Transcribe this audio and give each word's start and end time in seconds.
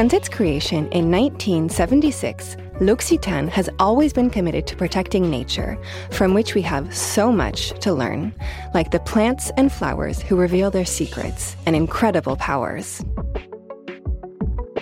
Since 0.00 0.14
its 0.14 0.28
creation 0.30 0.88
in 0.92 1.10
1976, 1.10 2.56
L'Occitane 2.80 3.50
has 3.50 3.68
always 3.78 4.14
been 4.14 4.30
committed 4.30 4.66
to 4.68 4.74
protecting 4.74 5.28
nature, 5.28 5.76
from 6.10 6.32
which 6.32 6.54
we 6.54 6.62
have 6.62 6.96
so 6.96 7.30
much 7.30 7.78
to 7.80 7.92
learn, 7.92 8.34
like 8.72 8.92
the 8.92 9.00
plants 9.00 9.52
and 9.58 9.70
flowers 9.70 10.22
who 10.22 10.36
reveal 10.36 10.70
their 10.70 10.86
secrets 10.86 11.54
and 11.66 11.76
incredible 11.76 12.34
powers. 12.36 13.04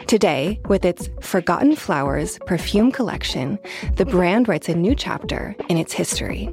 Today, 0.06 0.60
with 0.68 0.84
its 0.84 1.10
Forgotten 1.20 1.74
Flowers 1.74 2.38
perfume 2.46 2.92
collection, 2.92 3.58
the 3.96 4.06
brand 4.06 4.46
writes 4.46 4.68
a 4.68 4.76
new 4.76 4.94
chapter 4.94 5.56
in 5.68 5.78
its 5.78 5.92
history. 5.92 6.48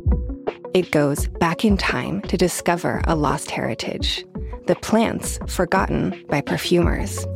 It 0.73 0.90
goes 0.90 1.28
back 1.28 1.66
in 1.66 1.78
time 1.78 2.22
to 2.22 2.36
discover 2.36 3.04
a 3.06 3.16
lost 3.16 3.52
heritage 3.52 4.26
the 4.66 4.76
plants 4.78 5.38
forgotten 5.45 6.26
by 6.28 6.42
perfumers. 6.42 7.28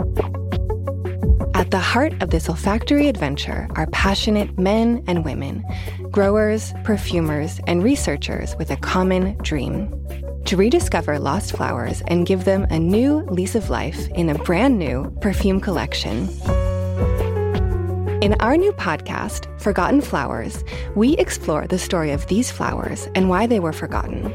At 1.60 1.72
the 1.72 1.78
heart 1.78 2.14
of 2.24 2.30
this 2.30 2.48
olfactory 2.48 3.10
adventure 3.10 3.68
are 3.76 3.86
passionate 3.88 4.58
men 4.58 5.04
and 5.08 5.26
women, 5.26 5.66
growers, 6.10 6.74
perfumers, 6.86 7.60
and 7.68 7.84
researchers 7.84 8.56
with 8.56 8.72
a 8.72 8.78
common 8.78 9.36
dream 9.40 9.94
to 10.46 10.56
rediscover 10.56 11.20
lost 11.20 11.52
flowers 11.52 12.02
and 12.08 12.26
give 12.26 12.46
them 12.46 12.66
a 12.70 12.80
new 12.80 13.24
lease 13.24 13.56
of 13.56 13.70
life 13.70 14.08
in 14.12 14.30
a 14.30 14.42
brand 14.46 14.80
new 14.80 15.14
perfume 15.20 15.60
collection. 15.60 16.30
In 18.24 18.36
our 18.40 18.56
new 18.56 18.72
podcast, 18.72 19.60
Forgotten 19.60 20.00
Flowers, 20.00 20.64
we 20.96 21.18
explore 21.18 21.68
the 21.68 21.78
story 21.78 22.12
of 22.12 22.26
these 22.28 22.50
flowers 22.50 23.10
and 23.16 23.28
why 23.28 23.48
they 23.48 23.60
were 23.60 23.74
forgotten. 23.74 24.34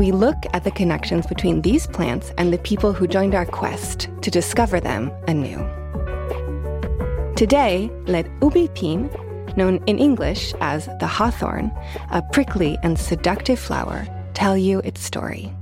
We 0.00 0.10
look 0.10 0.38
at 0.52 0.64
the 0.64 0.72
connections 0.72 1.24
between 1.28 1.62
these 1.62 1.86
plants 1.86 2.32
and 2.36 2.52
the 2.52 2.58
people 2.58 2.92
who 2.92 3.06
joined 3.06 3.36
our 3.36 3.46
quest 3.46 4.08
to 4.22 4.30
discover 4.32 4.80
them 4.80 5.12
anew. 5.28 5.77
Today, 7.38 7.88
let 8.08 8.26
ubi 8.42 8.66
pin, 8.74 9.08
known 9.56 9.80
in 9.86 10.00
English 10.00 10.52
as 10.60 10.86
the 10.98 11.06
hawthorn, 11.06 11.70
a 12.10 12.20
prickly 12.20 12.76
and 12.82 12.98
seductive 12.98 13.60
flower, 13.60 14.08
tell 14.34 14.56
you 14.56 14.80
its 14.80 15.00
story. 15.00 15.54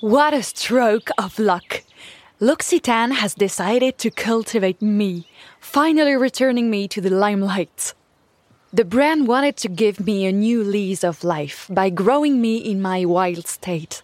What 0.00 0.34
a 0.34 0.42
stroke 0.42 1.08
of 1.16 1.38
luck! 1.38 1.82
L'Occitane 2.38 3.12
has 3.12 3.32
decided 3.32 3.96
to 3.96 4.10
cultivate 4.10 4.82
me, 4.82 5.26
finally 5.58 6.16
returning 6.16 6.68
me 6.68 6.86
to 6.88 7.00
the 7.00 7.08
limelight. 7.08 7.94
The 8.74 8.84
brand 8.84 9.26
wanted 9.26 9.56
to 9.56 9.70
give 9.70 10.04
me 10.04 10.26
a 10.26 10.32
new 10.32 10.62
lease 10.62 11.02
of 11.02 11.24
life 11.24 11.66
by 11.70 11.88
growing 11.88 12.42
me 12.42 12.58
in 12.58 12.82
my 12.82 13.06
wild 13.06 13.46
state 13.46 14.02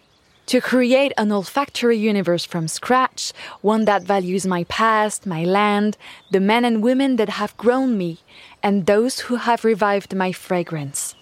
to 0.51 0.59
create 0.59 1.13
an 1.17 1.31
olfactory 1.31 1.97
universe 1.97 2.43
from 2.43 2.67
scratch, 2.67 3.31
one 3.61 3.85
that 3.85 4.03
values 4.03 4.45
my 4.45 4.65
past, 4.65 5.25
my 5.25 5.45
land, 5.45 5.95
the 6.29 6.41
men 6.41 6.65
and 6.65 6.83
women 6.83 7.15
that 7.15 7.29
have 7.29 7.55
grown 7.55 7.97
me, 7.97 8.19
and 8.61 8.85
those 8.85 9.21
who 9.21 9.37
have 9.37 9.63
revived 9.63 10.13
my 10.13 10.33
fragrance. 10.33 11.15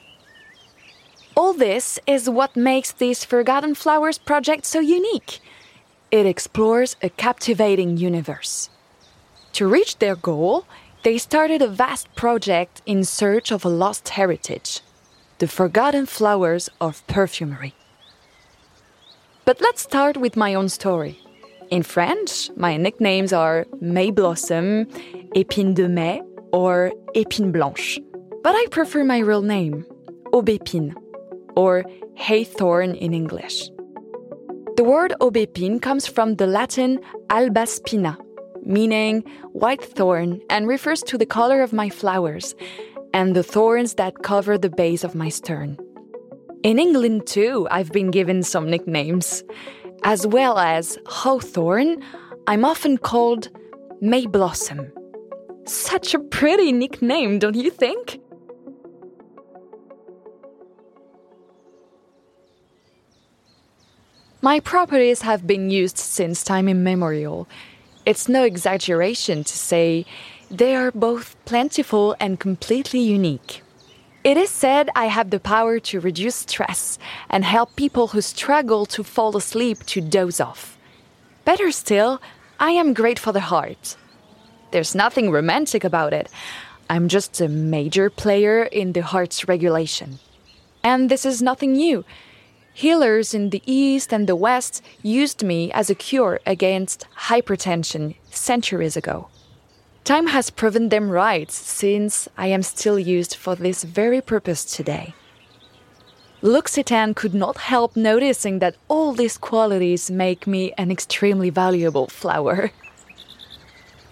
All 1.38 1.54
this 1.54 2.00
is 2.08 2.28
what 2.28 2.56
makes 2.56 2.92
this 2.92 3.24
Forgotten 3.24 3.76
Flowers 3.76 4.18
project 4.18 4.66
so 4.66 4.80
unique. 4.80 5.38
It 6.10 6.26
explores 6.26 6.96
a 7.04 7.10
captivating 7.12 7.98
universe. 7.98 8.72
To 9.54 9.68
reach 9.68 10.00
their 10.00 10.16
goal, 10.16 10.66
they 11.04 11.20
started 11.20 11.62
a 11.62 11.68
vast 11.68 12.08
project 12.16 12.82
in 12.88 13.04
search 13.04 13.52
of 13.52 13.64
a 13.64 13.70
lost 13.70 14.10
heritage 14.10 14.82
the 15.38 15.48
Forgotten 15.48 16.08
Flowers 16.08 16.68
of 16.82 17.06
Perfumery. 17.06 17.76
But 19.50 19.62
let's 19.62 19.82
start 19.82 20.16
with 20.16 20.38
my 20.38 20.54
own 20.54 20.70
story. 20.70 21.18
In 21.72 21.82
French, 21.82 22.52
my 22.56 22.78
nicknames 22.78 23.34
are 23.34 23.66
May 23.82 24.12
Blossom, 24.12 24.86
Épine 25.36 25.74
de 25.74 25.90
Mai, 25.90 26.22
or 26.54 26.92
Épine 27.16 27.52
Blanche. 27.52 28.00
But 28.44 28.54
I 28.56 28.68
prefer 28.70 29.04
my 29.04 29.18
real 29.18 29.42
name, 29.42 29.88
Aubépine, 30.34 30.94
or 31.56 31.84
Hawthorn 32.16 32.94
in 32.94 33.16
English. 33.16 33.72
The 34.78 34.84
word 34.84 35.16
aubépine 35.20 35.82
comes 35.82 36.06
from 36.06 36.36
the 36.36 36.46
Latin 36.46 37.00
alba 37.32 37.66
spina, 37.66 38.20
meaning 38.64 39.24
white 39.54 39.84
thorn, 39.84 40.42
and 40.52 40.68
refers 40.68 41.02
to 41.02 41.18
the 41.18 41.26
color 41.26 41.64
of 41.64 41.74
my 41.74 41.90
flowers 41.90 42.54
and 43.16 43.36
the 43.36 43.42
thorns 43.42 43.96
that 43.96 44.22
cover 44.22 44.60
the 44.60 44.70
base 44.70 45.04
of 45.04 45.16
my 45.16 45.30
stern. 45.30 45.80
In 46.62 46.78
England, 46.78 47.26
too, 47.26 47.68
I've 47.72 47.92
been 47.94 48.12
given 48.12 48.44
some 48.44 48.70
nicknames. 48.70 49.44
As 50.04 50.28
well 50.28 50.58
as 50.58 50.98
Hawthorn, 51.06 52.04
I'm 52.48 52.66
often 52.66 52.98
called 52.98 53.50
May 54.02 54.26
Blossom. 54.26 54.92
Such 55.66 56.14
a 56.14 56.20
pretty 56.20 56.74
nickname, 56.74 57.40
don't 57.40 57.56
you 57.56 57.72
think? 57.72 58.20
My 64.42 64.60
properties 64.60 65.22
have 65.22 65.48
been 65.48 65.70
used 65.70 65.98
since 65.98 66.44
time 66.44 66.68
immemorial. 66.68 67.48
It's 68.06 68.28
no 68.28 68.44
exaggeration 68.44 69.46
to 69.46 69.58
say 69.58 70.06
they 70.52 70.76
are 70.76 70.92
both 70.92 71.36
plentiful 71.46 72.16
and 72.20 72.40
completely 72.40 73.00
unique. 73.00 73.62
It 74.22 74.36
is 74.36 74.50
said 74.50 74.90
I 74.96 75.06
have 75.06 75.30
the 75.30 75.40
power 75.40 75.80
to 75.80 76.02
reduce 76.02 76.36
stress 76.36 77.00
and 77.30 77.46
help 77.46 77.78
people 77.78 78.08
who 78.08 78.20
struggle 78.20 78.86
to 78.88 79.02
fall 79.04 79.38
asleep 79.38 79.86
to 79.88 80.02
doze 80.02 80.42
off. 80.42 80.78
Better 81.46 81.72
still, 81.72 82.22
I 82.60 82.72
am 82.72 82.94
great 82.94 83.18
for 83.18 83.32
the 83.32 83.40
heart. 83.40 83.96
There's 84.72 84.94
nothing 84.94 85.32
romantic 85.32 85.86
about 85.86 86.12
it. 86.12 86.30
I'm 86.90 87.08
just 87.08 87.40
a 87.40 87.48
major 87.48 88.10
player 88.10 88.64
in 88.64 88.92
the 88.92 89.04
heart's 89.04 89.48
regulation. 89.48 90.20
And 90.84 91.10
this 91.10 91.26
is 91.26 91.42
nothing 91.42 91.74
new. 91.74 92.04
Healers 92.74 93.34
in 93.34 93.52
the 93.52 93.64
East 93.66 94.14
and 94.14 94.28
the 94.28 94.36
West 94.36 94.84
used 95.02 95.44
me 95.44 95.72
as 95.72 95.90
a 95.90 95.96
cure 95.96 96.42
against 96.46 97.08
hypertension 97.30 98.16
centuries 98.32 98.98
ago. 98.98 99.30
Time 100.04 100.28
has 100.28 100.50
proven 100.50 100.90
them 100.90 101.10
right, 101.10 101.52
since 101.52 102.28
I 102.38 102.48
am 102.48 102.64
still 102.64 102.98
used 102.98 103.36
for 103.36 103.56
this 103.56 103.84
very 103.84 104.22
purpose 104.22 104.66
today. 104.66 105.14
L'Occitane 106.42 107.16
could 107.16 107.34
not 107.34 107.58
help 107.58 107.96
noticing 107.96 108.60
that 108.60 108.76
all 108.88 109.14
these 109.14 109.38
qualities 109.38 110.10
make 110.10 110.48
me 110.48 110.74
an 110.78 110.90
extremely 110.90 111.50
valuable 111.50 112.08
flower. 112.08 112.72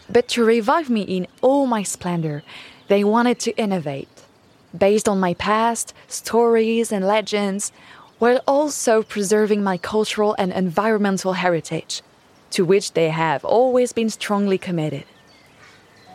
But 0.10 0.28
to 0.30 0.44
revive 0.44 0.90
me 0.90 1.02
in 1.02 1.28
all 1.42 1.66
my 1.66 1.84
splendor, 1.84 2.44
they 2.90 3.04
wanted 3.04 3.40
to 3.40 3.58
innovate, 3.58 4.24
based 4.78 5.08
on 5.10 5.20
my 5.20 5.34
past, 5.34 5.94
stories, 6.08 6.92
and 6.92 7.08
legends, 7.08 7.72
while 8.20 8.42
also 8.48 9.04
preserving 9.04 9.64
my 9.64 9.78
cultural 9.78 10.36
and 10.38 10.52
environmental 10.52 11.34
heritage, 11.34 12.02
to 12.52 12.66
which 12.66 12.94
they 12.94 13.10
have 13.10 13.44
always 13.46 13.94
been 13.94 14.10
strongly 14.10 14.58
committed. 14.58 15.06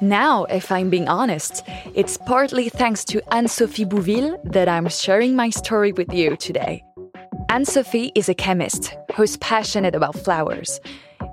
Now, 0.03 0.47
if 0.47 0.73
I'm 0.73 0.91
being 0.91 1.07
honest, 1.07 1.63
it's 1.95 2.17
partly 2.17 2.69
thanks 2.69 3.05
to 3.05 3.23
Anne 3.33 3.47
Sophie 3.47 3.85
Bouville 3.85 4.37
that 4.43 4.69
I'm 4.69 4.89
sharing 4.89 5.37
my 5.37 5.51
story 5.51 5.93
with 5.93 6.13
you 6.13 6.35
today. 6.35 6.83
Anne 7.49 7.65
Sophie 7.65 8.11
is 8.17 8.29
a 8.29 8.35
chemist 8.35 8.97
who's 9.15 9.37
passionate 9.37 9.95
about 9.95 10.17
flowers. 10.17 10.81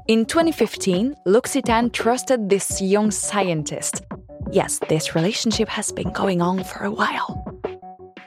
In 0.08 0.24
2015, 0.24 1.16
L'Occitane 1.26 1.92
trusted 1.92 2.50
this 2.50 2.80
young 2.80 3.10
scientist. 3.10 4.04
Yes, 4.52 4.80
this 4.88 5.16
relationship 5.16 5.68
has 5.68 5.92
been 5.92 6.12
going 6.12 6.40
on 6.40 6.64
for 6.64 6.84
a 6.84 6.92
while. 6.92 7.44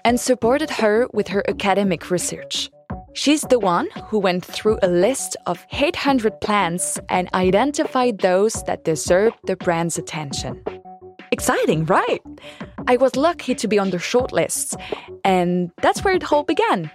And 0.04 0.18
supported 0.18 0.70
her 0.70 1.06
with 1.12 1.28
her 1.28 1.48
academic 1.48 2.10
research. 2.10 2.68
She's 3.14 3.42
the 3.42 3.58
one 3.58 3.88
who 4.06 4.18
went 4.18 4.44
through 4.44 4.78
a 4.82 4.88
list 4.88 5.36
of 5.46 5.66
800 5.70 6.40
plants 6.40 6.98
and 7.10 7.28
identified 7.34 8.18
those 8.18 8.62
that 8.64 8.84
deserved 8.84 9.36
the 9.44 9.56
brand's 9.56 9.98
attention. 9.98 10.64
Exciting, 11.30 11.84
right? 11.84 12.22
I 12.86 12.96
was 12.96 13.14
lucky 13.14 13.54
to 13.54 13.68
be 13.68 13.78
on 13.78 13.90
the 13.90 13.98
shortlist, 13.98 14.80
and 15.24 15.70
that's 15.82 16.02
where 16.02 16.14
it 16.14 16.32
all 16.32 16.42
began. 16.42 16.90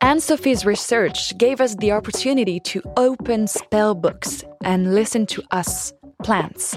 Anne 0.00 0.20
Sophie's 0.20 0.66
research 0.66 1.36
gave 1.38 1.60
us 1.60 1.76
the 1.76 1.92
opportunity 1.92 2.58
to 2.60 2.82
open 2.96 3.46
spell 3.46 3.94
books 3.94 4.42
and 4.64 4.94
listen 4.94 5.24
to 5.26 5.42
us, 5.52 5.92
plants, 6.24 6.76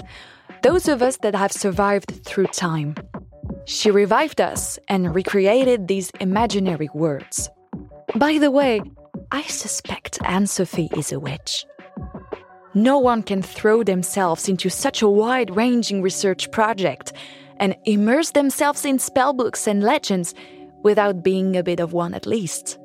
those 0.62 0.86
of 0.86 1.02
us 1.02 1.16
that 1.18 1.34
have 1.34 1.50
survived 1.50 2.24
through 2.24 2.46
time. 2.46 2.94
She 3.66 3.90
revived 3.90 4.40
us 4.40 4.78
and 4.88 5.14
recreated 5.14 5.88
these 5.88 6.10
imaginary 6.20 6.90
words. 6.92 7.48
By 8.14 8.38
the 8.38 8.50
way, 8.50 8.82
I 9.30 9.42
suspect 9.42 10.18
Anne 10.24 10.46
Sophie 10.46 10.90
is 10.96 11.12
a 11.12 11.18
witch. 11.18 11.64
No 12.74 12.98
one 12.98 13.22
can 13.22 13.40
throw 13.40 13.82
themselves 13.82 14.48
into 14.48 14.68
such 14.68 15.00
a 15.00 15.08
wide 15.08 15.54
ranging 15.54 16.02
research 16.02 16.50
project 16.50 17.12
and 17.56 17.76
immerse 17.84 18.32
themselves 18.32 18.84
in 18.84 18.98
spellbooks 18.98 19.66
and 19.66 19.82
legends 19.82 20.34
without 20.82 21.22
being 21.22 21.56
a 21.56 21.62
bit 21.62 21.80
of 21.80 21.92
one 21.92 22.12
at 22.12 22.26
least. 22.26 22.78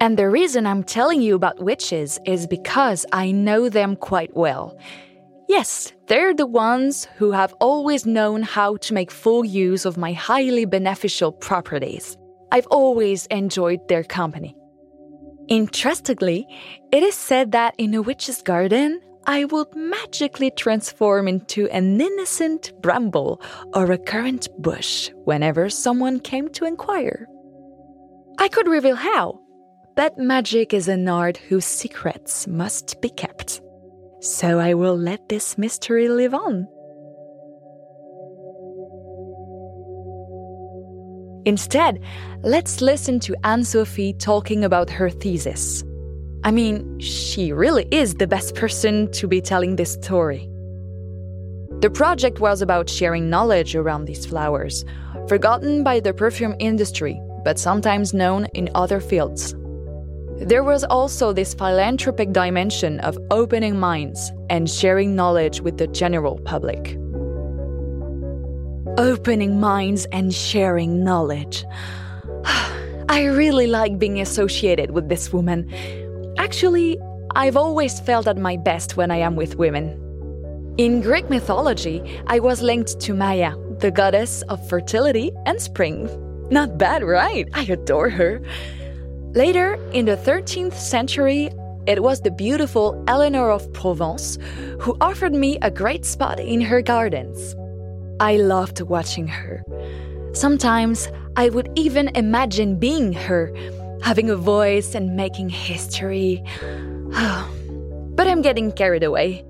And 0.00 0.16
the 0.16 0.30
reason 0.30 0.66
I'm 0.66 0.84
telling 0.84 1.20
you 1.20 1.34
about 1.34 1.62
witches 1.62 2.18
is 2.24 2.46
because 2.46 3.04
I 3.12 3.32
know 3.32 3.68
them 3.68 3.96
quite 3.96 4.34
well. 4.36 4.78
Yes, 5.48 5.92
they're 6.08 6.34
the 6.34 6.46
ones 6.46 7.08
who 7.16 7.32
have 7.32 7.54
always 7.54 8.04
known 8.04 8.42
how 8.42 8.76
to 8.76 8.92
make 8.92 9.10
full 9.10 9.46
use 9.46 9.86
of 9.86 9.96
my 9.96 10.12
highly 10.12 10.66
beneficial 10.66 11.32
properties. 11.32 12.18
I've 12.52 12.66
always 12.66 13.24
enjoyed 13.26 13.88
their 13.88 14.04
company. 14.04 14.54
Interestingly, 15.48 16.46
it 16.92 17.02
is 17.02 17.14
said 17.14 17.52
that 17.52 17.74
in 17.78 17.94
a 17.94 18.02
witch's 18.02 18.42
garden, 18.42 19.00
I 19.26 19.46
would 19.46 19.74
magically 19.74 20.50
transform 20.50 21.28
into 21.28 21.66
an 21.68 21.98
innocent 21.98 22.72
bramble 22.82 23.40
or 23.72 23.90
a 23.90 23.98
currant 23.98 24.48
bush 24.58 25.10
whenever 25.24 25.70
someone 25.70 26.20
came 26.20 26.50
to 26.50 26.66
inquire. 26.66 27.26
I 28.38 28.48
could 28.48 28.68
reveal 28.68 28.96
how, 28.96 29.40
but 29.96 30.18
magic 30.18 30.74
is 30.74 30.88
an 30.88 31.08
art 31.08 31.38
whose 31.38 31.64
secrets 31.64 32.46
must 32.46 33.00
be 33.00 33.08
kept. 33.08 33.62
So 34.20 34.58
I 34.58 34.74
will 34.74 34.96
let 34.96 35.28
this 35.28 35.56
mystery 35.56 36.08
live 36.08 36.34
on. 36.34 36.66
Instead, 41.44 42.00
let's 42.42 42.80
listen 42.80 43.20
to 43.20 43.36
Anne 43.44 43.64
Sophie 43.64 44.12
talking 44.12 44.64
about 44.64 44.90
her 44.90 45.08
thesis. 45.08 45.84
I 46.44 46.50
mean, 46.50 46.98
she 46.98 47.52
really 47.52 47.86
is 47.90 48.14
the 48.14 48.26
best 48.26 48.54
person 48.54 49.10
to 49.12 49.28
be 49.28 49.40
telling 49.40 49.76
this 49.76 49.94
story. 49.94 50.50
The 51.80 51.90
project 51.90 52.40
was 52.40 52.60
about 52.60 52.90
sharing 52.90 53.30
knowledge 53.30 53.76
around 53.76 54.06
these 54.06 54.26
flowers, 54.26 54.84
forgotten 55.28 55.84
by 55.84 56.00
the 56.00 56.12
perfume 56.12 56.56
industry, 56.58 57.20
but 57.44 57.58
sometimes 57.58 58.12
known 58.12 58.46
in 58.46 58.68
other 58.74 59.00
fields. 59.00 59.54
There 60.40 60.62
was 60.62 60.84
also 60.84 61.32
this 61.32 61.52
philanthropic 61.52 62.32
dimension 62.32 63.00
of 63.00 63.18
opening 63.32 63.78
minds 63.78 64.30
and 64.48 64.70
sharing 64.70 65.16
knowledge 65.16 65.60
with 65.60 65.78
the 65.78 65.88
general 65.88 66.38
public. 66.44 66.96
Opening 68.98 69.58
minds 69.58 70.06
and 70.12 70.32
sharing 70.32 71.02
knowledge. 71.02 71.64
I 73.08 73.24
really 73.24 73.66
like 73.66 73.98
being 73.98 74.20
associated 74.20 74.92
with 74.92 75.08
this 75.08 75.32
woman. 75.32 75.68
Actually, 76.38 76.96
I've 77.34 77.56
always 77.56 77.98
felt 77.98 78.28
at 78.28 78.38
my 78.38 78.56
best 78.56 78.96
when 78.96 79.10
I 79.10 79.16
am 79.16 79.34
with 79.34 79.56
women. 79.56 80.00
In 80.78 81.00
Greek 81.00 81.28
mythology, 81.28 82.20
I 82.28 82.38
was 82.38 82.62
linked 82.62 83.00
to 83.00 83.12
Maia, 83.12 83.56
the 83.80 83.90
goddess 83.90 84.42
of 84.42 84.66
fertility 84.68 85.32
and 85.46 85.60
spring. 85.60 86.08
Not 86.48 86.78
bad, 86.78 87.02
right? 87.02 87.48
I 87.54 87.64
adore 87.64 88.08
her. 88.10 88.40
Later, 89.38 89.78
in 89.92 90.06
the 90.06 90.16
13th 90.16 90.74
century, 90.74 91.48
it 91.86 92.02
was 92.02 92.22
the 92.22 92.30
beautiful 92.32 93.00
Eleanor 93.06 93.52
of 93.52 93.72
Provence 93.72 94.36
who 94.80 94.96
offered 95.00 95.32
me 95.32 95.58
a 95.62 95.70
great 95.70 96.04
spot 96.04 96.40
in 96.40 96.60
her 96.60 96.82
gardens. 96.82 97.54
I 98.18 98.38
loved 98.38 98.80
watching 98.80 99.28
her. 99.28 99.62
Sometimes 100.32 101.06
I 101.36 101.50
would 101.50 101.70
even 101.76 102.08
imagine 102.16 102.80
being 102.80 103.12
her, 103.12 103.54
having 104.02 104.28
a 104.28 104.34
voice 104.34 104.96
and 104.96 105.14
making 105.14 105.50
history. 105.50 106.42
but 108.16 108.26
I'm 108.26 108.42
getting 108.42 108.72
carried 108.72 109.04
away. 109.04 109.44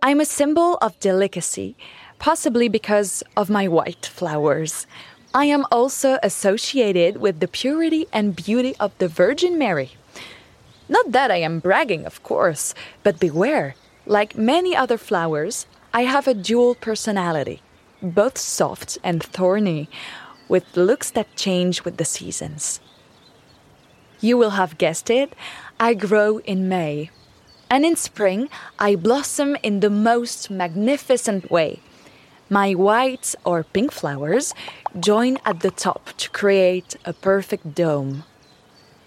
I'm 0.00 0.20
a 0.20 0.24
symbol 0.24 0.76
of 0.76 0.96
delicacy, 1.00 1.76
possibly 2.20 2.68
because 2.68 3.24
of 3.36 3.50
my 3.50 3.66
white 3.66 4.06
flowers. 4.06 4.86
I 5.34 5.44
am 5.44 5.66
also 5.70 6.18
associated 6.22 7.18
with 7.18 7.40
the 7.40 7.48
purity 7.48 8.06
and 8.12 8.34
beauty 8.34 8.74
of 8.80 8.96
the 8.96 9.08
Virgin 9.08 9.58
Mary. 9.58 9.92
Not 10.88 11.12
that 11.12 11.30
I 11.30 11.36
am 11.36 11.60
bragging, 11.60 12.06
of 12.06 12.22
course, 12.22 12.74
but 13.02 13.20
beware. 13.20 13.74
Like 14.06 14.38
many 14.38 14.74
other 14.74 14.96
flowers, 14.96 15.66
I 15.92 16.02
have 16.02 16.26
a 16.26 16.32
dual 16.32 16.74
personality, 16.74 17.60
both 18.02 18.38
soft 18.38 18.96
and 19.04 19.22
thorny, 19.22 19.90
with 20.48 20.74
looks 20.74 21.10
that 21.10 21.36
change 21.36 21.84
with 21.84 21.98
the 21.98 22.06
seasons. 22.06 22.80
You 24.20 24.38
will 24.38 24.56
have 24.56 24.78
guessed 24.78 25.10
it, 25.10 25.34
I 25.78 25.92
grow 25.92 26.38
in 26.38 26.70
May. 26.70 27.10
And 27.68 27.84
in 27.84 27.96
spring, 27.96 28.48
I 28.78 28.96
blossom 28.96 29.58
in 29.62 29.80
the 29.80 29.90
most 29.90 30.50
magnificent 30.50 31.50
way 31.50 31.82
my 32.50 32.72
white 32.72 33.34
or 33.44 33.64
pink 33.64 33.92
flowers 33.92 34.54
join 34.98 35.38
at 35.44 35.60
the 35.60 35.70
top 35.70 36.12
to 36.18 36.30
create 36.30 36.96
a 37.04 37.12
perfect 37.12 37.74
dome. 37.74 38.24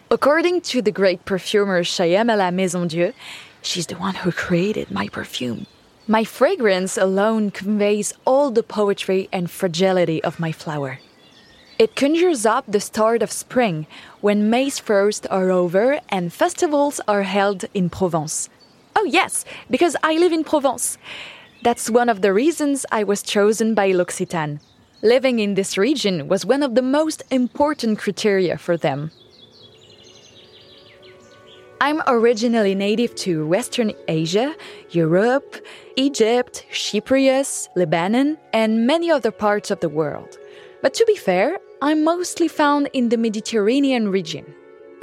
According 0.09 0.61
to 0.61 0.81
the 0.81 0.91
great 0.91 1.25
perfumer 1.25 1.83
Shyamala 1.83 2.53
Maisondieu, 2.53 3.13
she's 3.61 3.87
the 3.87 3.95
one 3.95 4.15
who 4.15 4.31
created 4.31 4.91
my 4.91 5.07
perfume. 5.07 5.65
My 6.07 6.23
fragrance 6.23 6.97
alone 6.97 7.51
conveys 7.51 8.13
all 8.25 8.51
the 8.51 8.63
poetry 8.63 9.29
and 9.31 9.49
fragility 9.49 10.23
of 10.23 10.39
my 10.39 10.51
flower. 10.51 10.99
It 11.79 11.95
conjures 11.95 12.45
up 12.45 12.65
the 12.67 12.79
start 12.79 13.23
of 13.23 13.31
spring 13.31 13.87
when 14.19 14.49
May's 14.49 14.77
first 14.77 15.25
are 15.31 15.49
over 15.49 15.99
and 16.09 16.33
festivals 16.33 16.99
are 17.07 17.23
held 17.23 17.65
in 17.73 17.89
Provence. 17.89 18.49
Oh, 18.95 19.05
yes, 19.05 19.45
because 19.69 19.95
I 20.03 20.17
live 20.17 20.33
in 20.33 20.43
Provence. 20.43 20.97
That's 21.63 21.91
one 21.91 22.09
of 22.09 22.21
the 22.21 22.33
reasons 22.33 22.87
I 22.91 23.03
was 23.03 23.21
chosen 23.21 23.75
by 23.75 23.91
L'Occitane. 23.91 24.59
Living 25.03 25.37
in 25.37 25.53
this 25.53 25.77
region 25.77 26.27
was 26.27 26.43
one 26.43 26.63
of 26.63 26.73
the 26.73 26.81
most 26.81 27.21
important 27.29 27.99
criteria 27.99 28.57
for 28.57 28.77
them. 28.77 29.11
I'm 31.79 32.01
originally 32.07 32.73
native 32.73 33.13
to 33.25 33.45
Western 33.45 33.91
Asia, 34.07 34.55
Europe, 34.89 35.55
Egypt, 35.97 36.65
Cyprus, 36.71 37.69
Lebanon, 37.75 38.37
and 38.53 38.87
many 38.87 39.11
other 39.11 39.31
parts 39.31 39.69
of 39.69 39.79
the 39.81 39.89
world. 39.89 40.37
But 40.81 40.95
to 40.95 41.05
be 41.05 41.15
fair, 41.15 41.59
I'm 41.83 42.03
mostly 42.03 42.47
found 42.47 42.89
in 42.93 43.09
the 43.09 43.17
Mediterranean 43.17 44.09
region. 44.09 44.45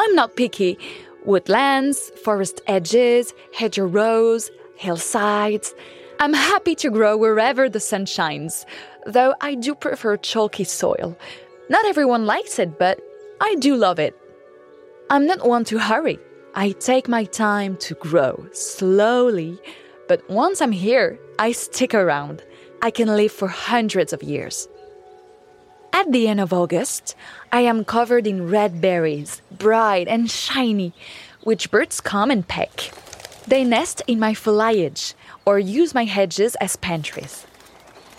I'm 0.00 0.14
not 0.16 0.35
picky. 0.35 0.76
Woodlands, 1.25 2.11
forest 2.25 2.61
edges, 2.66 3.32
hedgerows, 3.52 4.50
hillsides, 4.76 5.75
I'm 6.20 6.32
happy 6.32 6.75
to 6.76 6.90
grow 6.90 7.16
wherever 7.16 7.68
the 7.68 7.78
sun 7.78 8.04
shines, 8.04 8.66
though 9.06 9.37
I 9.40 9.54
do 9.54 9.72
prefer 9.72 10.16
chalky 10.16 10.64
soil. 10.64 11.16
Not 11.70 11.84
everyone 11.84 12.26
likes 12.26 12.58
it, 12.58 12.76
but 12.76 13.00
I 13.40 13.54
do 13.60 13.76
love 13.76 14.00
it. 14.00 14.16
I'm 15.10 15.26
not 15.26 15.46
one 15.46 15.64
to 15.66 15.78
hurry. 15.78 16.18
I 16.56 16.72
take 16.72 17.06
my 17.06 17.22
time 17.22 17.76
to 17.76 17.94
grow 17.94 18.44
slowly, 18.52 19.60
but 20.08 20.28
once 20.28 20.60
I'm 20.60 20.72
here, 20.72 21.20
I 21.38 21.52
stick 21.52 21.94
around. 21.94 22.42
I 22.82 22.90
can 22.90 23.06
live 23.06 23.30
for 23.30 23.46
hundreds 23.46 24.12
of 24.12 24.25
years. 24.25 24.66
At 25.92 26.10
the 26.10 26.26
end 26.26 26.40
of 26.40 26.52
August, 26.52 27.14
I 27.52 27.60
am 27.60 27.84
covered 27.84 28.26
in 28.26 28.50
red 28.50 28.80
berries, 28.80 29.40
bright 29.52 30.08
and 30.08 30.28
shiny, 30.28 30.92
which 31.44 31.70
birds 31.70 32.00
come 32.00 32.32
and 32.32 32.46
peck. 32.46 32.90
They 33.49 33.64
nest 33.64 34.02
in 34.07 34.21
my 34.21 34.35
foliage, 34.35 35.14
or 35.47 35.59
use 35.59 35.95
my 35.95 36.05
hedges 36.05 36.55
as 36.57 36.76
pantries. 36.76 37.47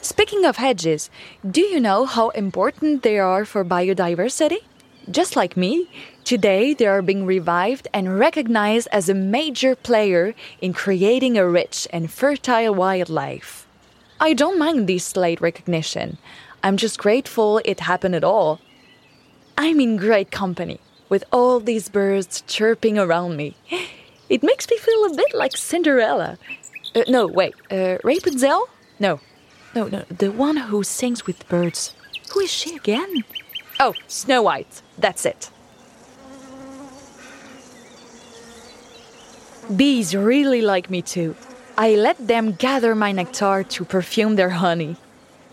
Speaking 0.01 0.43
of 0.43 0.55
hedges, 0.55 1.11
do 1.45 1.61
you 1.61 1.79
know 1.79 2.05
how 2.05 2.29
important 2.29 3.03
they 3.03 3.19
are 3.19 3.45
for 3.45 3.63
biodiversity? 3.63 4.57
Just 5.11 5.35
like 5.35 5.55
me, 5.55 5.87
today 6.23 6.73
they 6.73 6.87
are 6.87 7.03
being 7.03 7.27
revived 7.27 7.87
and 7.93 8.17
recognized 8.17 8.87
as 8.91 9.07
a 9.07 9.13
major 9.13 9.75
player 9.75 10.33
in 10.61 10.73
creating 10.73 11.37
a 11.37 11.47
rich 11.47 11.87
and 11.93 12.09
fertile 12.09 12.73
wildlife. 12.73 13.67
I 14.19 14.33
don't 14.33 14.57
mind 14.57 14.89
this 14.89 15.15
late 15.15 15.41
recognition. 15.41 16.17
I'm 16.63 16.75
just 16.75 16.97
grateful 16.97 17.61
it 17.65 17.81
happened 17.81 18.15
at 18.15 18.23
all. 18.23 18.61
I'm 19.59 19.79
in 19.79 19.95
great 19.97 20.31
company 20.31 20.79
with 21.07 21.23
all 21.31 21.59
these 21.59 21.87
birds 21.87 22.41
chirping 22.47 22.97
around 22.97 23.37
me. 23.37 23.55
It 24.29 24.43
makes 24.43 24.69
me 24.69 24.77
feel 24.77 25.05
a 25.05 25.15
bit 25.15 25.33
like 25.33 25.57
Cinderella, 25.57 26.37
uh, 26.95 27.03
no, 27.07 27.27
wait. 27.27 27.53
Uh, 27.71 27.97
Rapunzel? 28.03 28.67
No. 28.99 29.19
No, 29.75 29.87
no. 29.87 30.03
The 30.09 30.31
one 30.31 30.57
who 30.57 30.83
sings 30.83 31.27
with 31.27 31.47
birds. 31.47 31.93
Who 32.31 32.39
is 32.39 32.51
she 32.51 32.75
again? 32.75 33.23
Oh, 33.79 33.93
Snow 34.07 34.41
White. 34.41 34.81
That's 34.97 35.25
it. 35.25 35.51
Bees 39.75 40.15
really 40.15 40.61
like 40.61 40.89
me 40.89 41.01
too. 41.01 41.35
I 41.77 41.95
let 41.95 42.27
them 42.27 42.53
gather 42.53 42.95
my 42.95 43.11
nectar 43.11 43.63
to 43.63 43.85
perfume 43.85 44.35
their 44.35 44.49
honey. 44.49 44.97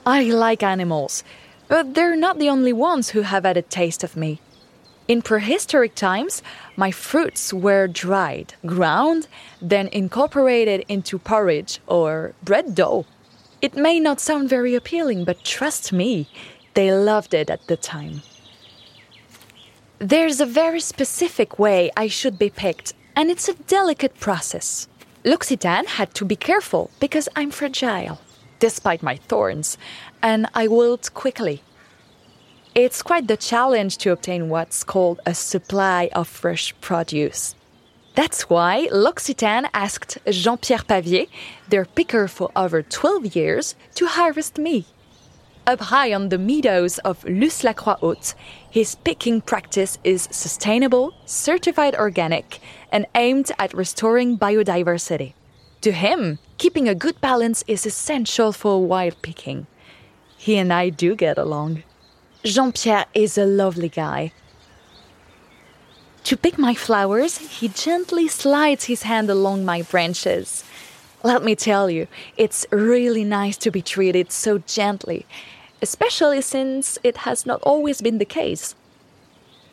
I 0.07 0.23
like 0.25 0.63
animals, 0.63 1.23
but 1.69 1.95
they're 1.95 2.17
not 2.17 2.39
the 2.39 2.49
only 2.49 2.73
ones 2.73 3.11
who 3.11 3.21
have 3.23 3.45
had 3.45 3.59
a 3.59 3.63
taste 3.63 4.03
of 4.03 4.17
me. 4.17 4.41
In 5.09 5.23
prehistoric 5.23 5.95
times, 5.95 6.43
my 6.77 6.91
fruits 6.91 7.53
were 7.53 7.87
dried, 7.87 8.55
ground, 8.67 9.29
then 9.63 9.87
incorporated 9.89 10.85
into 10.89 11.19
porridge 11.19 11.81
or 11.87 12.35
bread 12.43 12.75
dough. 12.75 13.07
It 13.63 13.77
may 13.77 14.01
not 14.01 14.21
sound 14.21 14.49
very 14.49 14.75
appealing, 14.75 15.25
but 15.25 15.45
trust 15.45 15.93
me, 15.93 16.27
They 16.75 16.93
loved 16.93 17.33
it 17.33 17.49
at 17.49 17.67
the 17.69 17.77
time. 17.77 18.21
There's 19.99 20.43
a 20.43 20.53
very 20.63 20.81
specific 20.81 21.59
way 21.59 21.91
I 21.97 22.07
should 22.07 22.39
be 22.39 22.51
picked, 22.51 22.93
and 23.17 23.31
it's 23.31 23.49
a 23.49 23.55
delicate 23.55 24.21
process. 24.21 24.87
L'Occitane 25.25 25.87
had 25.87 26.13
to 26.15 26.27
be 26.27 26.37
careful 26.37 26.91
because 27.01 27.31
I'm 27.35 27.51
fragile, 27.51 28.21
despite 28.59 29.03
my 29.03 29.17
thorns, 29.17 29.79
and 30.23 30.47
I 30.53 30.69
wilt 30.69 31.15
quickly. 31.15 31.63
It's 32.77 33.03
quite 33.03 33.27
the 33.27 33.39
challenge 33.39 33.97
to 33.99 34.13
obtain 34.13 34.51
what's 34.51 34.85
called 34.85 35.19
a 35.25 35.33
supply 35.33 36.11
of 36.13 36.29
fresh 36.29 36.75
produce. 36.83 37.55
That's 38.15 38.51
why 38.51 38.89
L'Occitane 38.93 39.71
asked 39.73 40.19
Jean 40.29 40.59
Pierre 40.59 40.81
Pavier, 40.81 41.27
their 41.71 41.87
picker 41.87 42.29
for 42.29 42.51
over 42.55 42.83
12 42.83 43.35
years, 43.35 43.77
to 43.95 44.07
harvest 44.07 44.59
me. 44.59 44.85
Up 45.67 45.81
high 45.81 46.13
on 46.13 46.29
the 46.29 46.37
meadows 46.37 46.99
of 46.99 47.25
Lus-la-Croix-Haute, 47.25 48.35
his 48.71 48.95
picking 48.97 49.41
practice 49.41 49.97
is 50.05 50.29
sustainable, 50.31 51.15
certified 51.25 51.95
organic, 51.95 52.61
and 52.93 53.07
aimed 53.15 53.53
at 53.59 53.73
restoring 53.73 54.37
biodiversity. 54.37 55.33
To 55.81 55.93
him, 55.93 56.41
keeping 56.59 56.91
a 56.91 56.95
good 56.95 57.19
balance 57.23 57.65
is 57.67 57.87
essential 57.87 58.53
for 58.53 58.85
wild 58.85 59.23
picking. 59.23 59.67
He 60.37 60.59
and 60.59 60.71
I 60.71 60.91
do 60.91 61.17
get 61.17 61.39
along. 61.39 61.83
Jean 62.47 62.71
Pierre 62.71 63.07
is 63.13 63.37
a 63.37 63.45
lovely 63.45 63.89
guy. 63.89 64.31
To 66.23 66.37
pick 66.37 66.57
my 66.59 66.75
flowers, 66.75 67.39
he 67.39 67.67
gently 67.67 68.29
slides 68.29 68.85
his 68.85 69.03
hand 69.03 69.29
along 69.29 69.65
my 69.65 69.83
branches. 69.83 70.63
Let 71.25 71.43
me 71.43 71.57
tell 71.57 71.91
you, 71.91 72.07
it's 72.37 72.65
really 72.71 73.25
nice 73.25 73.57
to 73.57 73.73
be 73.73 73.83
treated 73.83 74.31
so 74.31 74.59
gently, 74.59 75.27
especially 75.83 76.41
since 76.41 77.01
it 77.03 77.17
has 77.19 77.47
not 77.47 77.61
always 77.63 78.01
been 78.01 78.19
the 78.19 78.25
case. 78.25 78.77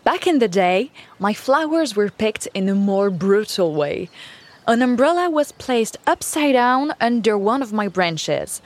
Back 0.03 0.25
in 0.25 0.39
the 0.39 0.47
day, 0.47 0.91
my 1.19 1.35
flowers 1.35 1.95
were 1.95 2.09
picked 2.09 2.47
in 2.55 2.67
a 2.67 2.73
more 2.73 3.11
brutal 3.11 3.75
way. 3.75 4.09
An 4.67 4.81
umbrella 4.81 5.29
was 5.29 5.51
placed 5.51 5.97
upside 6.07 6.53
down 6.53 6.93
under 6.99 7.37
one 7.37 7.61
of 7.61 7.71
my 7.71 7.87
branches 7.87 8.63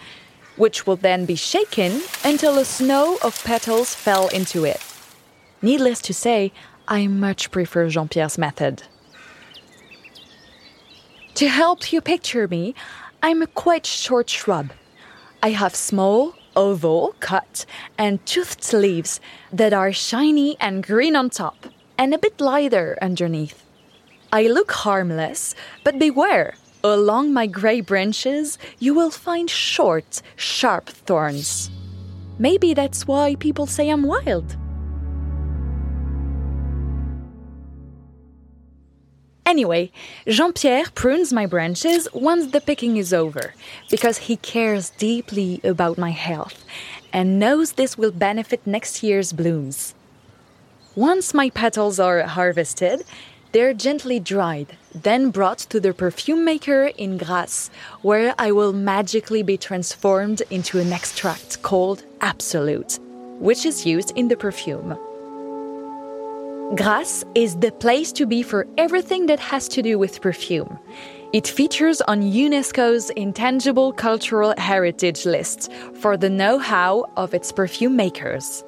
which 0.58 0.86
will 0.86 0.96
then 0.96 1.26
be 1.26 1.36
shaken 1.36 2.02
until 2.24 2.58
a 2.58 2.66
snow 2.66 3.18
of 3.24 3.42
petals 3.44 3.96
fell 3.96 4.28
into 4.30 4.66
it. 4.66 4.82
Needless 5.62 6.02
to 6.02 6.14
say, 6.14 6.52
I 6.88 7.08
much 7.08 7.52
prefer 7.52 7.90
Jean 7.90 8.08
Pierre's 8.08 8.38
method. 8.38 8.84
To 11.36 11.48
help 11.48 11.92
you 11.94 12.02
picture 12.02 12.48
me, 12.48 12.74
I'm 13.22 13.42
a 13.42 13.48
quite 13.48 13.86
short 13.86 14.30
shrub. 14.30 14.72
I 15.44 15.52
have 15.52 15.76
small, 15.76 16.34
oval, 16.56 17.16
cut, 17.20 17.66
and 17.98 18.26
toothed 18.26 18.74
leaves 18.74 19.20
that 19.54 19.74
are 19.74 19.94
shiny 19.94 20.58
and 20.60 20.86
green 20.86 21.16
on 21.16 21.30
top, 21.30 21.68
and 21.98 22.14
a 22.14 22.18
bit 22.18 22.42
lighter 22.42 22.98
underneath. 23.02 23.64
I 24.32 24.48
look 24.48 24.72
harmless, 24.72 25.56
but 25.84 26.00
beware, 26.00 26.56
Along 26.94 27.34
my 27.34 27.48
gray 27.48 27.82
branches, 27.82 28.58
you 28.80 28.94
will 28.94 29.12
find 29.12 29.50
short, 29.50 30.22
sharp 30.36 30.88
thorns. 30.90 31.70
Maybe 32.40 32.74
that's 32.74 33.08
why 33.08 33.36
people 33.36 33.66
say 33.66 33.90
I'm 33.90 34.04
wild. 34.04 34.56
Anyway, 39.46 39.92
Jean 40.28 40.54
Pierre 40.54 40.86
prunes 40.94 41.32
my 41.32 41.46
branches 41.46 42.08
once 42.14 42.52
the 42.52 42.62
picking 42.62 42.98
is 42.98 43.14
over 43.14 43.54
because 43.90 44.18
he 44.18 44.36
cares 44.38 44.90
deeply 44.92 45.62
about 45.64 45.98
my 45.98 46.12
health 46.12 46.66
and 47.14 47.40
knows 47.40 47.74
this 47.74 47.98
will 47.98 48.12
benefit 48.12 48.68
next 48.68 49.02
year's 49.04 49.34
blooms. 49.34 49.96
Once 50.96 51.34
my 51.34 51.50
petals 51.50 52.00
are 52.00 52.24
harvested, 52.24 53.04
they're 53.52 53.74
gently 53.74 54.20
dried, 54.20 54.78
then 54.94 55.30
brought 55.32 55.60
to 55.60 55.80
the 55.80 55.94
perfume 55.94 56.44
maker 56.44 56.92
in 56.98 57.18
Grasse, 57.18 57.70
where 58.02 58.34
I 58.38 58.52
will 58.52 58.74
magically 58.74 59.44
be 59.44 59.58
transformed 59.58 60.42
into 60.50 60.80
an 60.80 60.92
extract 60.92 61.62
called 61.62 62.04
Absolute, 62.22 63.00
which 63.40 63.66
is 63.66 63.86
used 63.86 64.12
in 64.16 64.28
the 64.28 64.38
perfume. 64.38 64.98
Grasse 66.76 67.24
is 67.34 67.56
the 67.56 67.72
place 67.72 68.12
to 68.12 68.26
be 68.26 68.44
for 68.44 68.68
everything 68.78 69.28
that 69.28 69.40
has 69.40 69.70
to 69.70 69.82
do 69.82 69.98
with 69.98 70.22
perfume. 70.22 70.78
It 71.34 71.48
features 71.48 72.02
on 72.02 72.22
UNESCO's 72.22 73.10
Intangible 73.12 73.94
Cultural 73.94 74.54
Heritage 74.58 75.26
list 75.26 75.72
for 76.02 76.18
the 76.18 76.30
know 76.30 76.58
how 76.58 77.06
of 77.16 77.34
its 77.34 77.52
perfume 77.52 77.96
makers. 77.96 78.64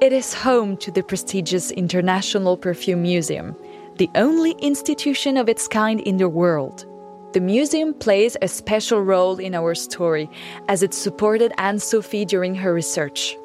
It 0.00 0.12
is 0.12 0.32
home 0.32 0.76
to 0.78 0.90
the 0.90 1.02
prestigious 1.02 1.70
International 1.72 2.56
Perfume 2.56 3.02
Museum, 3.02 3.54
the 4.00 4.10
only 4.14 4.52
institution 4.52 5.36
of 5.36 5.46
its 5.46 5.68
kind 5.68 6.00
in 6.00 6.16
the 6.16 6.26
world. 6.26 6.86
The 7.34 7.40
museum 7.40 7.92
plays 7.92 8.34
a 8.40 8.48
special 8.48 9.02
role 9.02 9.38
in 9.38 9.54
our 9.54 9.74
story 9.74 10.30
as 10.68 10.82
it 10.82 10.94
supported 10.94 11.52
Anne 11.58 11.78
Sophie 11.78 12.24
during 12.24 12.54
her 12.54 12.72
research. 12.72 13.36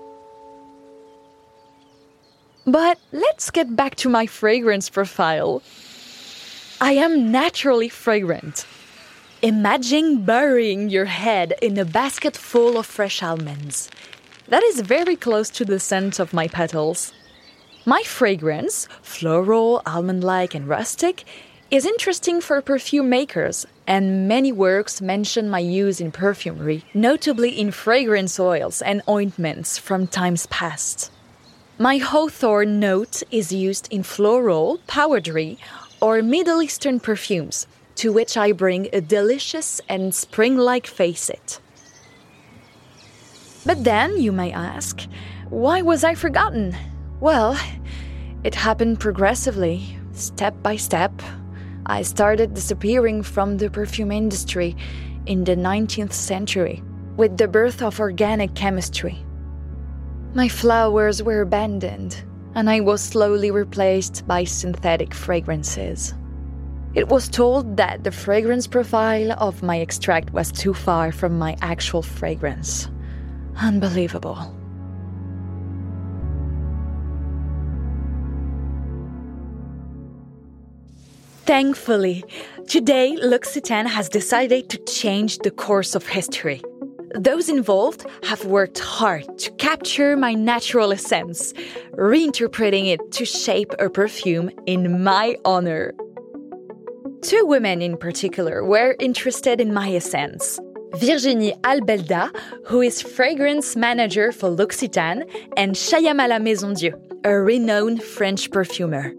But 2.65 2.97
let's 3.11 3.51
get 3.51 3.75
back 3.75 3.95
to 3.95 4.07
my 4.07 4.27
fragrance 4.27 4.89
profile. 4.89 5.61
I 6.79 6.93
am 6.93 7.33
naturally 7.33 7.89
fragrant. 7.89 8.65
Imagine 9.41 10.23
burying 10.23 10.89
your 10.89 11.03
head 11.03 11.53
in 11.61 11.77
a 11.77 11.83
basket 11.83 12.37
full 12.37 12.77
of 12.77 12.85
fresh 12.85 13.21
almonds. 13.21 13.91
That 14.47 14.63
is 14.63 14.79
very 14.79 15.17
close 15.17 15.49
to 15.49 15.65
the 15.65 15.81
scent 15.81 16.17
of 16.17 16.33
my 16.33 16.47
petals. 16.47 17.11
My 17.87 18.01
fragrance, 18.01 18.87
floral, 19.03 19.83
almond 19.85 20.23
like, 20.23 20.55
and 20.55 20.67
rustic, 20.67 21.23
is 21.69 21.85
interesting 21.85 22.41
for 22.41 22.59
perfume 22.59 23.09
makers, 23.09 23.67
and 23.85 24.27
many 24.27 24.51
works 24.51 25.01
mention 25.01 25.51
my 25.51 25.59
use 25.59 26.01
in 26.01 26.11
perfumery, 26.11 26.83
notably 26.95 27.51
in 27.51 27.69
fragrance 27.69 28.39
oils 28.39 28.81
and 28.81 29.03
ointments 29.07 29.77
from 29.77 30.07
times 30.07 30.47
past. 30.47 31.11
My 31.77 31.97
hawthorn 31.97 32.79
note 32.79 33.21
is 33.29 33.51
used 33.51 33.87
in 33.93 34.01
floral, 34.01 34.79
powdery, 34.87 35.59
or 36.01 36.23
Middle 36.23 36.63
Eastern 36.63 36.99
perfumes, 36.99 37.67
to 37.97 38.11
which 38.11 38.35
I 38.35 38.51
bring 38.51 38.89
a 38.93 38.99
delicious 38.99 39.79
and 39.87 40.13
spring 40.15 40.57
like 40.57 40.87
facet. 40.87 41.59
But 43.63 43.83
then, 43.83 44.19
you 44.19 44.31
may 44.31 44.51
ask, 44.51 45.07
why 45.49 45.83
was 45.83 46.03
I 46.03 46.15
forgotten? 46.15 46.75
Well, 47.19 47.57
it 48.43 48.55
happened 48.55 48.99
progressively, 48.99 49.97
step 50.11 50.61
by 50.61 50.75
step. 50.75 51.21
I 51.85 52.01
started 52.01 52.53
disappearing 52.53 53.23
from 53.23 53.57
the 53.57 53.69
perfume 53.69 54.11
industry 54.11 54.75
in 55.25 55.43
the 55.43 55.55
19th 55.55 56.13
century 56.13 56.83
with 57.15 57.37
the 57.37 57.47
birth 57.47 57.81
of 57.81 57.99
organic 57.99 58.53
chemistry. 58.55 59.23
My 60.33 60.49
flowers 60.49 61.23
were 61.23 61.41
abandoned, 61.41 62.23
and 62.55 62.69
I 62.69 62.81
was 62.81 63.01
slowly 63.01 63.51
replaced 63.51 64.27
by 64.27 64.43
synthetic 64.43 65.13
fragrances. 65.13 66.13
It 66.93 67.07
was 67.07 67.29
told 67.29 67.77
that 67.77 68.03
the 68.03 68.11
fragrance 68.11 68.67
profile 68.67 69.31
of 69.33 69.63
my 69.63 69.79
extract 69.79 70.33
was 70.33 70.51
too 70.51 70.73
far 70.73 71.11
from 71.11 71.39
my 71.39 71.55
actual 71.61 72.01
fragrance. 72.01 72.89
Unbelievable. 73.61 74.53
Thankfully, 81.45 82.25
today 82.67 83.15
L'Occitane 83.21 83.85
has 83.85 84.09
decided 84.09 84.67
to 84.69 84.79
change 84.85 85.37
the 85.37 85.51
course 85.51 85.93
of 85.93 86.07
history. 86.07 86.59
Those 87.13 87.49
involved 87.49 88.03
have 88.23 88.45
worked 88.45 88.79
hard 88.79 89.25
to 89.37 89.51
capture 89.51 90.17
my 90.17 90.33
natural 90.33 90.91
essence, 90.91 91.53
reinterpreting 91.93 92.87
it 92.87 93.11
to 93.11 93.25
shape 93.25 93.75
a 93.77 93.91
perfume 93.91 94.49
in 94.65 95.03
my 95.03 95.37
honor. 95.45 95.93
Two 97.21 97.45
women 97.45 97.79
in 97.79 97.95
particular 97.95 98.65
were 98.65 98.95
interested 98.99 99.61
in 99.61 99.71
my 99.71 99.93
essence. 99.93 100.59
Virginie 100.95 101.53
Albelda, 101.61 102.35
who 102.65 102.81
is 102.81 103.03
fragrance 103.03 103.75
manager 103.75 104.31
for 104.31 104.49
L'Occitane, 104.49 105.23
and 105.55 105.75
Shyamala 105.75 106.41
Maisondieu, 106.41 106.99
a 107.23 107.39
renowned 107.39 108.01
French 108.01 108.49
perfumer. 108.49 109.13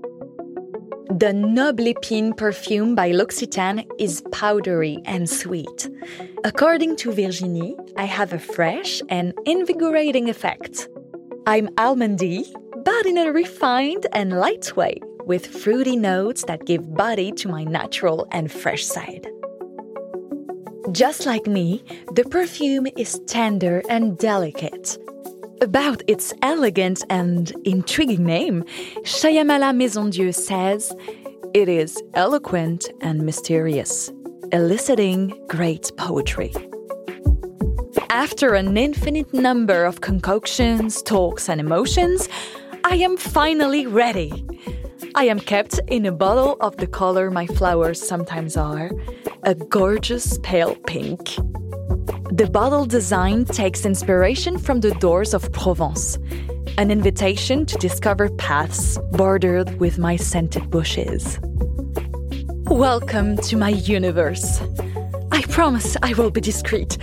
The 1.18 1.32
Noble 1.32 1.86
Épine 1.86 2.36
perfume 2.36 2.94
by 2.94 3.10
L'Occitane 3.10 3.88
is 3.98 4.22
powdery 4.32 4.98
and 5.06 5.30
sweet. 5.30 5.88
According 6.44 6.96
to 6.96 7.10
Virginie, 7.10 7.74
I 7.96 8.04
have 8.04 8.34
a 8.34 8.38
fresh 8.38 9.00
and 9.08 9.32
invigorating 9.46 10.28
effect. 10.28 10.90
I'm 11.46 11.68
almondy, 11.76 12.44
but 12.84 13.06
in 13.06 13.16
a 13.16 13.32
refined 13.32 14.06
and 14.12 14.38
light 14.38 14.76
way, 14.76 15.00
with 15.24 15.46
fruity 15.46 15.96
notes 15.96 16.44
that 16.48 16.66
give 16.66 16.94
body 16.94 17.32
to 17.32 17.48
my 17.48 17.64
natural 17.64 18.28
and 18.30 18.52
fresh 18.52 18.84
side. 18.84 19.26
Just 20.92 21.24
like 21.24 21.46
me, 21.46 21.82
the 22.12 22.24
perfume 22.24 22.88
is 22.98 23.18
tender 23.26 23.82
and 23.88 24.18
delicate. 24.18 24.98
About 25.62 26.02
its 26.06 26.34
elegant 26.42 27.02
and 27.08 27.50
intriguing 27.64 28.24
name, 28.24 28.62
Shyamala 29.04 29.74
Maisondieu 29.74 30.34
says 30.34 30.94
it 31.54 31.68
is 31.68 32.02
eloquent 32.12 32.90
and 33.00 33.22
mysterious, 33.22 34.12
eliciting 34.52 35.32
great 35.48 35.90
poetry. 35.96 36.52
After 38.10 38.54
an 38.54 38.76
infinite 38.76 39.32
number 39.32 39.86
of 39.86 40.02
concoctions, 40.02 41.00
talks, 41.02 41.48
and 41.48 41.58
emotions, 41.58 42.28
I 42.84 42.96
am 42.96 43.16
finally 43.16 43.86
ready. 43.86 44.44
I 45.14 45.24
am 45.24 45.40
kept 45.40 45.80
in 45.88 46.04
a 46.04 46.12
bottle 46.12 46.58
of 46.60 46.76
the 46.76 46.86
color 46.86 47.30
my 47.30 47.46
flowers 47.46 48.06
sometimes 48.06 48.58
are 48.58 48.90
a 49.44 49.54
gorgeous 49.54 50.38
pale 50.42 50.74
pink. 50.86 51.36
The 52.32 52.50
bottle 52.50 52.86
design 52.86 53.44
takes 53.44 53.86
inspiration 53.86 54.58
from 54.58 54.80
the 54.80 54.90
doors 54.92 55.32
of 55.32 55.52
Provence, 55.52 56.18
an 56.76 56.90
invitation 56.90 57.64
to 57.66 57.78
discover 57.78 58.30
paths 58.30 58.98
bordered 59.12 59.78
with 59.78 59.96
my 59.96 60.16
scented 60.16 60.68
bushes. 60.68 61.38
Welcome 62.64 63.36
to 63.38 63.56
my 63.56 63.68
universe. 63.68 64.60
I 65.30 65.42
promise 65.42 65.96
I 66.02 66.14
will 66.14 66.32
be 66.32 66.40
discreet, 66.40 66.98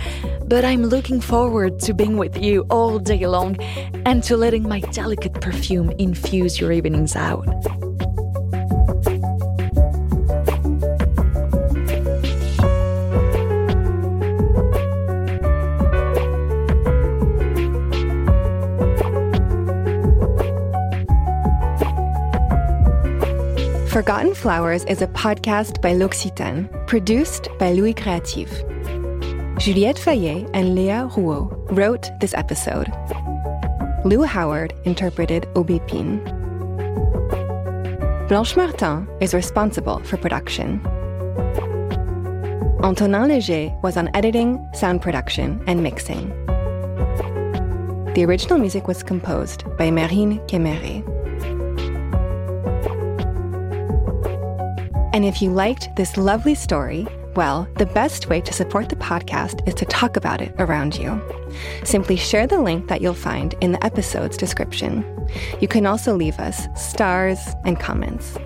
but 0.46 0.62
I'm 0.62 0.84
looking 0.84 1.22
forward 1.22 1.80
to 1.80 1.94
being 1.94 2.18
with 2.18 2.36
you 2.36 2.66
all 2.68 2.98
day 2.98 3.26
long 3.26 3.56
and 4.04 4.22
to 4.24 4.36
letting 4.36 4.68
my 4.68 4.80
delicate 4.80 5.40
perfume 5.40 5.90
infuse 5.92 6.60
your 6.60 6.70
evenings 6.70 7.16
out. 7.16 7.46
Forgotten 23.94 24.34
Flowers 24.34 24.82
is 24.86 25.02
a 25.02 25.06
podcast 25.06 25.80
by 25.80 25.92
L'Occitane, 25.92 26.68
produced 26.88 27.46
by 27.60 27.70
Louie 27.70 27.94
Creative. 27.94 28.50
Juliette 29.56 29.98
Fayet 29.98 30.50
and 30.52 30.76
Léa 30.76 31.08
Rouaud 31.12 31.48
wrote 31.70 32.10
this 32.18 32.34
episode. 32.34 32.88
Lou 34.04 34.24
Howard 34.24 34.74
interpreted 34.84 35.44
Aubépine. 35.54 36.18
Blanche 38.26 38.56
Martin 38.56 39.06
is 39.20 39.32
responsible 39.32 40.00
for 40.00 40.16
production. 40.16 40.84
Antonin 42.82 43.28
Léger 43.28 43.80
was 43.84 43.96
on 43.96 44.10
editing, 44.16 44.58
sound 44.74 45.02
production, 45.02 45.62
and 45.68 45.84
mixing. 45.84 46.30
The 48.14 48.24
original 48.24 48.58
music 48.58 48.88
was 48.88 49.04
composed 49.04 49.62
by 49.78 49.92
Marine 49.92 50.40
Quéméré. 50.48 51.13
And 55.14 55.24
if 55.24 55.40
you 55.40 55.50
liked 55.50 55.94
this 55.94 56.16
lovely 56.16 56.56
story, 56.56 57.06
well, 57.36 57.68
the 57.78 57.86
best 57.86 58.28
way 58.28 58.40
to 58.40 58.52
support 58.52 58.88
the 58.88 58.96
podcast 58.96 59.66
is 59.68 59.74
to 59.74 59.84
talk 59.84 60.16
about 60.16 60.42
it 60.42 60.52
around 60.58 60.98
you. 60.98 61.22
Simply 61.84 62.16
share 62.16 62.48
the 62.48 62.60
link 62.60 62.88
that 62.88 63.00
you'll 63.00 63.14
find 63.14 63.54
in 63.60 63.70
the 63.70 63.84
episode's 63.84 64.36
description. 64.36 65.04
You 65.60 65.68
can 65.68 65.86
also 65.86 66.16
leave 66.16 66.40
us 66.40 66.66
stars 66.74 67.38
and 67.64 67.78
comments. 67.78 68.36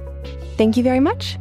Thank 0.58 0.76
you 0.76 0.82
very 0.82 1.00
much, 1.00 1.38